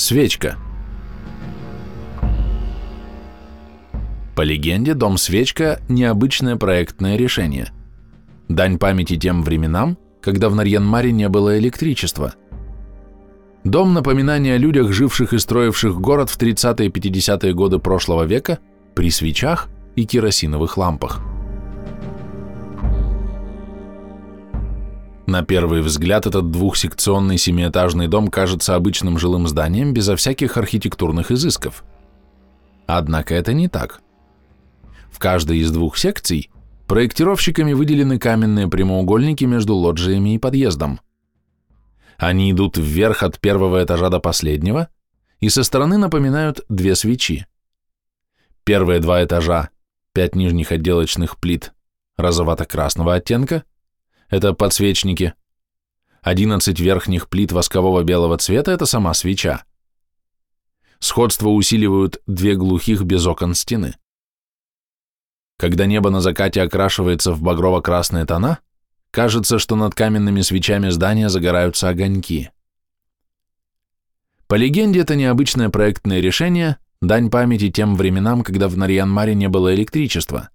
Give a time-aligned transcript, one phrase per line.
[0.00, 0.56] Свечка.
[4.34, 7.70] По легенде, дом Свечка– необычное проектное решение.
[8.48, 12.32] Дань памяти тем временам, когда в Нарьянмаре не было электричества.
[13.62, 18.58] Дом– напоминание о людях, живших и строивших город в 30-е и 50-е годы прошлого века
[18.94, 21.20] при свечах и керосиновых лампах.
[25.30, 31.84] На первый взгляд этот двухсекционный семиэтажный дом кажется обычным жилым зданием безо всяких архитектурных изысков.
[32.88, 34.00] Однако это не так.
[35.08, 36.50] В каждой из двух секций
[36.88, 40.98] проектировщиками выделены каменные прямоугольники между лоджиями и подъездом.
[42.18, 44.88] Они идут вверх от первого этажа до последнего
[45.38, 47.46] и со стороны напоминают две свечи.
[48.64, 49.70] Первые два этажа–
[50.12, 51.72] пять нижних отделочных плит
[52.16, 53.62] розовато-красного оттенка–
[54.30, 55.34] это подсвечники.
[56.22, 59.64] 11 верхних плит воскового белого цвета– это сама свеча.
[60.98, 63.96] Сходство усиливают две глухих без окон стены.
[65.58, 68.60] Когда небо на закате окрашивается в багрово-красные тона,
[69.10, 72.50] кажется, что над каменными свечами здания загораются огоньки.
[74.46, 79.74] По легенде, это необычное проектное решение– дань памяти тем временам, когда в Нарьянмаре не было
[79.74, 80.50] электричества.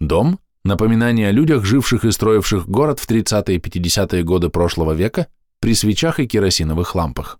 [0.00, 5.26] Дом Напоминание о людях, живших и строивших город в 30-е и 50-е годы прошлого века
[5.60, 7.38] при свечах и керосиновых лампах.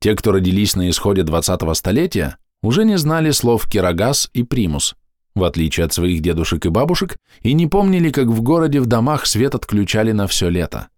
[0.00, 4.96] Те, кто родились на исходе 20-го столетия, уже не знали слов «керогаз» и «примус»,
[5.34, 9.26] в отличие от своих дедушек и бабушек, и не помнили, как в городе в домах
[9.26, 10.88] свет отключали на все лето.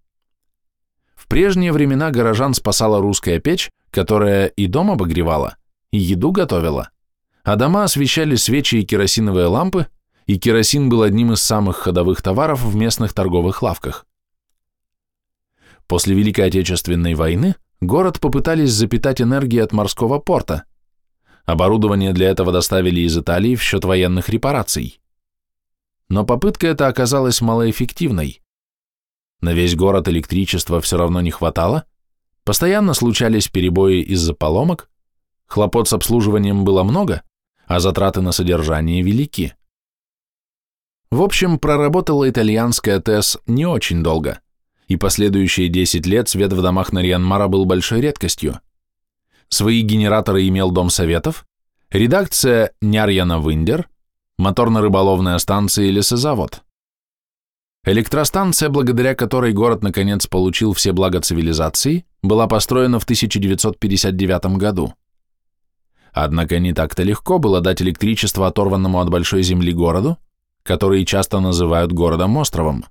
[1.16, 5.56] В прежние времена горожан спасала русская печь, которая и дом обогревала,
[5.90, 6.90] и еду готовила,
[7.42, 9.88] а дома освещали свечи и керосиновые лампы,
[10.28, 14.06] и керосин был одним из самых ходовых товаров в местных торговых лавках.
[15.86, 20.64] После Великой Отечественной войны город попытались запитать энергией от морского порта.
[21.46, 25.00] Оборудование для этого доставили из Италии в счет военных репараций.
[26.10, 28.42] Но попытка эта оказалась малоэффективной.
[29.40, 31.84] На весь город электричества все равно не хватало,
[32.44, 34.90] постоянно случались перебои из-за поломок,
[35.46, 37.22] хлопот с обслуживанием было много,
[37.66, 39.54] а затраты на содержание велики.
[41.10, 44.40] В общем, проработала итальянская ТЭС не очень долго,
[44.88, 48.60] и последующие 10 лет свет в домах Нарьянмара был большой редкостью.
[49.48, 51.46] Свои генераторы имел Дом Советов,
[51.90, 53.88] редакция Нярьяна Виндер,
[54.38, 56.62] моторно-рыболовная станция и лесозавод.
[57.84, 64.92] Электростанция, благодаря которой город наконец получил все блага цивилизации, была построена в 1959 году.
[66.12, 70.18] Однако не так-то легко было дать электричество оторванному от большой земли городу,
[70.62, 72.84] которые часто называют городом-островом.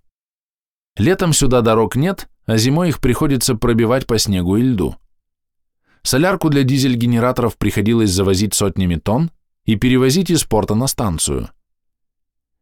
[0.97, 4.95] Летом сюда дорог нет, а зимой их приходится пробивать по снегу и льду.
[6.01, 9.31] Солярку для дизель-генераторов приходилось завозить сотнями тонн
[9.65, 11.49] и перевозить из порта на станцию.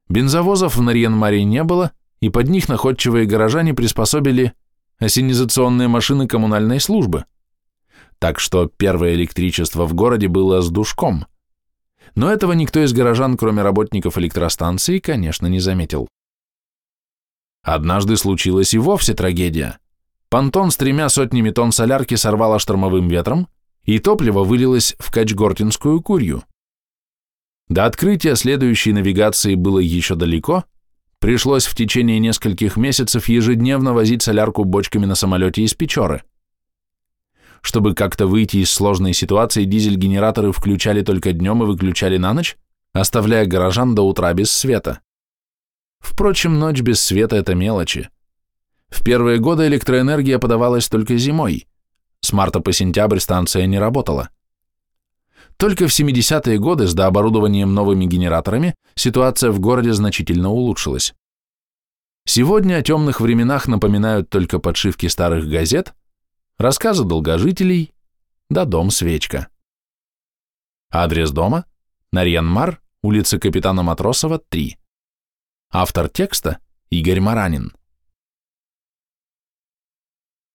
[0.10, 4.54] Бензовозов в Нарьян-Маре не было, и под них находчивые горожане приспособили
[5.00, 7.26] осенизационные машины коммунальной службы.
[8.20, 11.26] Так что первое электричество в городе было с душком–
[12.16, 16.08] но этого никто из горожан, кроме работников электростанции, конечно, не заметил.
[17.62, 19.80] Однажды случилась и вовсе трагедия.
[20.30, 23.48] Понтон с тремя сотнями тонн солярки сорвало штормовым ветром,
[23.84, 26.44] и топливо вылилось в Качгортинскую курью.
[27.68, 30.66] До открытия следующей навигации было еще далеко,
[31.20, 36.24] пришлось в течение нескольких месяцев ежедневно возить солярку бочками на самолете из Печоры.
[37.66, 42.58] Чтобы как-то выйти из сложной ситуации, дизель-генераторы включали только днем и выключали на ночь,
[42.94, 45.00] оставляя горожан до утра без света.
[45.98, 48.10] Впрочем, ночь без света– это мелочи.
[48.90, 51.66] В первые годы электроэнергия подавалась только зимой.
[52.22, 54.30] С марта по сентябрь станция не работала.
[55.58, 61.16] Только в 70-е годы с дооборудованием новыми генераторами ситуация в городе значительно улучшилась.
[62.28, 65.96] Сегодня о темных временах напоминают только подшивки старых газет–
[66.58, 67.94] рассказы долгожителей,
[68.50, 69.50] да дом-свечка.
[70.92, 71.66] Адрес дома–
[72.12, 74.78] Нарьянмар, улица Капитана Матросова, 3.
[75.72, 76.60] Автор текста–
[76.90, 77.74] Игорь Маранин.